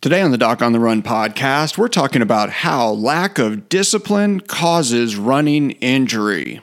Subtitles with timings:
[0.00, 4.40] Today on the Doc on the Run podcast, we're talking about how lack of discipline
[4.40, 6.62] causes running injury.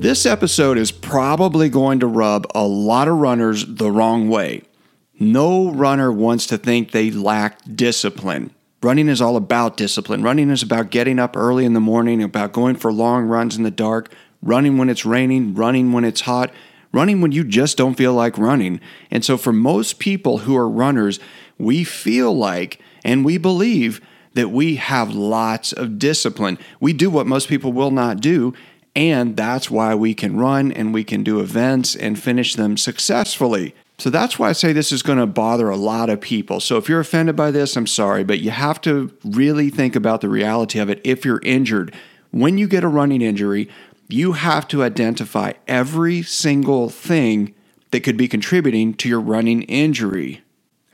[0.00, 4.62] This episode is probably going to rub a lot of runners the wrong way.
[5.18, 8.54] No runner wants to think they lack discipline.
[8.82, 10.22] Running is all about discipline.
[10.22, 13.62] Running is about getting up early in the morning, about going for long runs in
[13.62, 14.10] the dark,
[14.40, 16.50] running when it's raining, running when it's hot,
[16.92, 18.80] running when you just don't feel like running.
[19.10, 21.20] And so, for most people who are runners,
[21.58, 24.00] we feel like and we believe
[24.32, 26.58] that we have lots of discipline.
[26.80, 28.54] We do what most people will not do,
[28.94, 33.74] and that's why we can run and we can do events and finish them successfully.
[33.98, 36.58] So that's why I say this is going to bother a lot of people.
[36.60, 40.22] So if you're offended by this, I'm sorry, but you have to really think about
[40.22, 41.94] the reality of it if you're injured.
[42.30, 43.68] When you get a running injury,
[44.08, 47.54] you have to identify every single thing
[47.90, 50.42] that could be contributing to your running injury.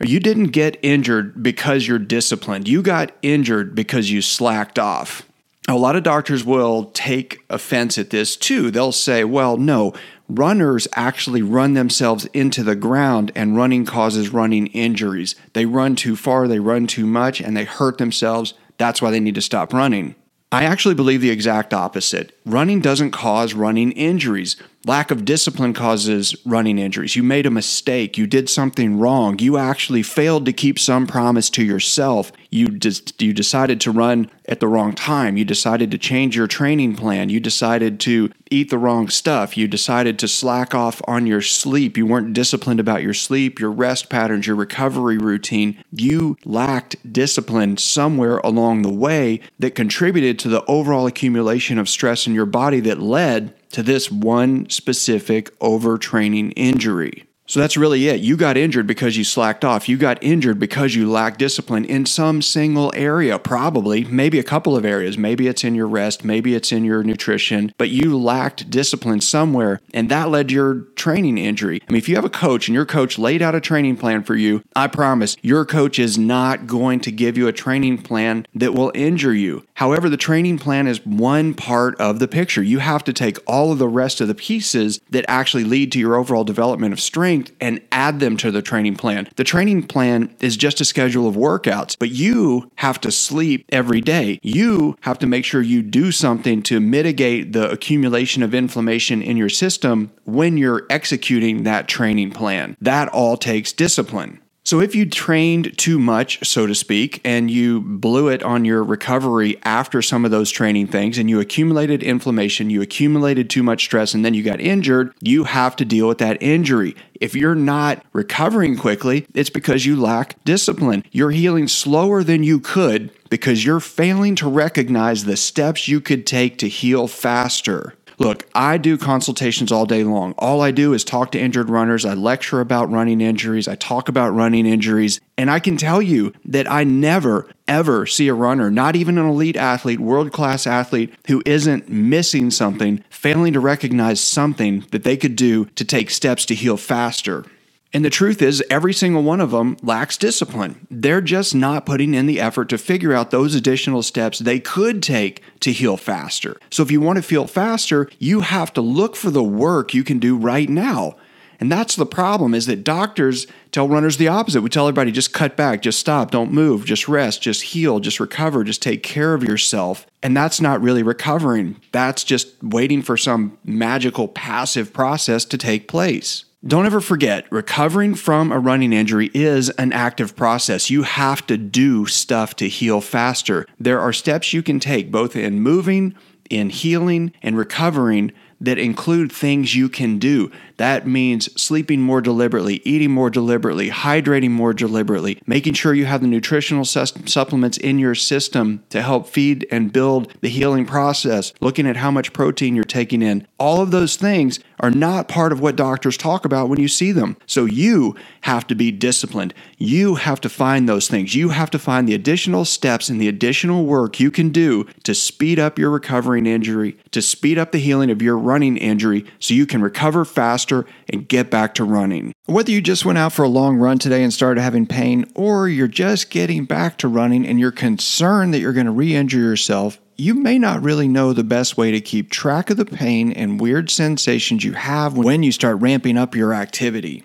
[0.04, 2.68] You didn't get injured because you're disciplined.
[2.68, 5.25] You got injured because you slacked off.
[5.68, 8.70] A lot of doctors will take offense at this too.
[8.70, 9.94] They'll say, well, no,
[10.28, 15.34] runners actually run themselves into the ground and running causes running injuries.
[15.54, 18.54] They run too far, they run too much, and they hurt themselves.
[18.78, 20.14] That's why they need to stop running.
[20.52, 22.35] I actually believe the exact opposite.
[22.46, 24.56] Running doesn't cause running injuries.
[24.86, 27.16] Lack of discipline causes running injuries.
[27.16, 28.16] You made a mistake.
[28.16, 29.36] You did something wrong.
[29.40, 32.30] You actually failed to keep some promise to yourself.
[32.50, 35.36] You just you decided to run at the wrong time.
[35.36, 37.30] You decided to change your training plan.
[37.30, 39.56] You decided to eat the wrong stuff.
[39.56, 41.96] You decided to slack off on your sleep.
[41.96, 45.82] You weren't disciplined about your sleep, your rest patterns, your recovery routine.
[45.90, 52.28] You lacked discipline somewhere along the way that contributed to the overall accumulation of stress
[52.28, 57.26] in your body that led to this one specific overtraining injury.
[57.48, 58.20] So that's really it.
[58.20, 59.88] You got injured because you slacked off.
[59.88, 64.76] You got injured because you lacked discipline in some single area, probably, maybe a couple
[64.76, 65.16] of areas.
[65.16, 69.80] Maybe it's in your rest, maybe it's in your nutrition, but you lacked discipline somewhere,
[69.94, 71.80] and that led to your training injury.
[71.88, 74.24] I mean, if you have a coach and your coach laid out a training plan
[74.24, 78.46] for you, I promise your coach is not going to give you a training plan
[78.54, 79.64] that will injure you.
[79.74, 82.62] However, the training plan is one part of the picture.
[82.62, 86.00] You have to take all of the rest of the pieces that actually lead to
[86.00, 89.28] your overall development of strength strength and add them to the training plan.
[89.36, 94.00] The training plan is just a schedule of workouts, but you have to sleep every
[94.00, 94.38] day.
[94.42, 99.36] You have to make sure you do something to mitigate the accumulation of inflammation in
[99.36, 102.76] your system when you're executing that training plan.
[102.80, 104.40] That all takes discipline.
[104.66, 108.82] So, if you trained too much, so to speak, and you blew it on your
[108.82, 113.84] recovery after some of those training things, and you accumulated inflammation, you accumulated too much
[113.84, 116.96] stress, and then you got injured, you have to deal with that injury.
[117.20, 121.04] If you're not recovering quickly, it's because you lack discipline.
[121.12, 126.26] You're healing slower than you could because you're failing to recognize the steps you could
[126.26, 127.94] take to heal faster.
[128.18, 130.32] Look, I do consultations all day long.
[130.38, 132.04] All I do is talk to injured runners.
[132.04, 133.68] I lecture about running injuries.
[133.68, 135.20] I talk about running injuries.
[135.36, 139.28] And I can tell you that I never, ever see a runner, not even an
[139.28, 145.18] elite athlete, world class athlete, who isn't missing something, failing to recognize something that they
[145.18, 147.44] could do to take steps to heal faster.
[147.92, 150.86] And the truth is, every single one of them lacks discipline.
[150.90, 155.02] They're just not putting in the effort to figure out those additional steps they could
[155.02, 156.56] take to heal faster.
[156.70, 160.04] So, if you want to feel faster, you have to look for the work you
[160.04, 161.16] can do right now.
[161.58, 164.60] And that's the problem is that doctors tell runners the opposite.
[164.60, 168.20] We tell everybody just cut back, just stop, don't move, just rest, just heal, just
[168.20, 170.06] recover, just take care of yourself.
[170.22, 171.80] And that's not really recovering.
[171.92, 176.45] That's just waiting for some magical passive process to take place.
[176.66, 180.90] Don't ever forget, recovering from a running injury is an active process.
[180.90, 183.66] You have to do stuff to heal faster.
[183.78, 186.16] There are steps you can take both in moving,
[186.50, 190.50] in healing, and recovering that include things you can do.
[190.78, 196.22] That means sleeping more deliberately, eating more deliberately, hydrating more deliberately, making sure you have
[196.22, 201.86] the nutritional supplements in your system to help feed and build the healing process, looking
[201.86, 203.46] at how much protein you're taking in.
[203.58, 207.12] All of those things are not part of what doctors talk about when you see
[207.12, 207.36] them.
[207.46, 209.54] So you have to be disciplined.
[209.78, 211.34] You have to find those things.
[211.34, 215.14] You have to find the additional steps and the additional work you can do to
[215.14, 219.54] speed up your recovering injury, to speed up the healing of your running injury so
[219.54, 222.32] you can recover faster and get back to running.
[222.46, 225.68] Whether you just went out for a long run today and started having pain, or
[225.68, 229.38] you're just getting back to running and you're concerned that you're going to re injure
[229.38, 233.32] yourself, you may not really know the best way to keep track of the pain
[233.32, 237.22] and weird sensations you have when you start ramping up your activity.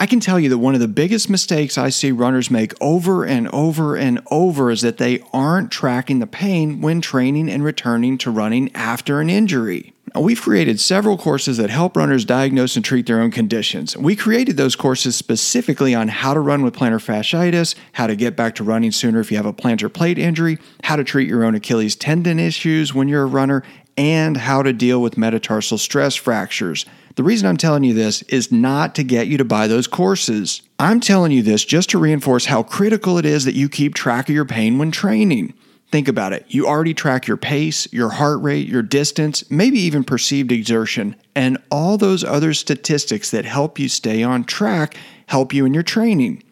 [0.00, 3.24] I can tell you that one of the biggest mistakes I see runners make over
[3.24, 8.18] and over and over is that they aren't tracking the pain when training and returning
[8.18, 9.93] to running after an injury.
[10.16, 13.96] We've created several courses that help runners diagnose and treat their own conditions.
[13.96, 18.36] We created those courses specifically on how to run with plantar fasciitis, how to get
[18.36, 21.42] back to running sooner if you have a plantar plate injury, how to treat your
[21.42, 23.64] own Achilles tendon issues when you're a runner,
[23.96, 26.86] and how to deal with metatarsal stress fractures.
[27.16, 30.62] The reason I'm telling you this is not to get you to buy those courses.
[30.78, 34.28] I'm telling you this just to reinforce how critical it is that you keep track
[34.28, 35.54] of your pain when training.
[35.94, 36.46] Think about it.
[36.48, 41.56] You already track your pace, your heart rate, your distance, maybe even perceived exertion, and
[41.70, 44.96] all those other statistics that help you stay on track
[45.28, 46.42] help you in your training.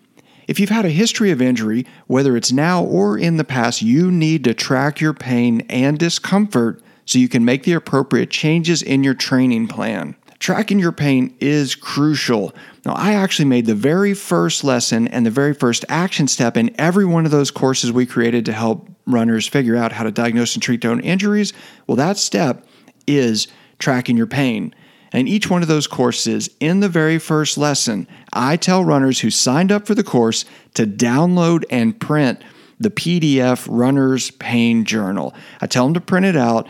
[0.46, 4.12] If you've had a history of injury, whether it's now or in the past, you
[4.12, 9.02] need to track your pain and discomfort so you can make the appropriate changes in
[9.02, 10.14] your training plan.
[10.42, 12.52] Tracking your pain is crucial.
[12.84, 16.74] Now, I actually made the very first lesson and the very first action step in
[16.80, 20.54] every one of those courses we created to help runners figure out how to diagnose
[20.54, 21.52] and treat their own injuries.
[21.86, 22.66] Well, that step
[23.06, 23.46] is
[23.78, 24.74] tracking your pain.
[25.12, 29.30] And each one of those courses, in the very first lesson, I tell runners who
[29.30, 32.42] signed up for the course to download and print
[32.80, 35.34] the PDF Runner's Pain Journal.
[35.60, 36.66] I tell them to print it out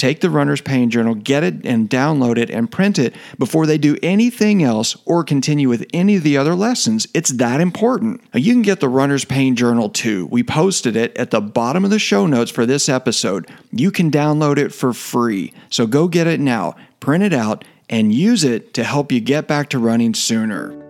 [0.00, 3.76] take the runner's pain journal, get it and download it and print it before they
[3.76, 7.06] do anything else or continue with any of the other lessons.
[7.12, 8.22] It's that important.
[8.32, 10.26] Now, you can get the runner's pain journal too.
[10.26, 13.46] We posted it at the bottom of the show notes for this episode.
[13.70, 15.52] You can download it for free.
[15.68, 19.46] So go get it now, print it out, and use it to help you get
[19.46, 20.89] back to running sooner.